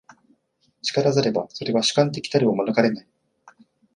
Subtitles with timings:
[0.95, 3.07] 然らざれば、それは主観的たるを免れない。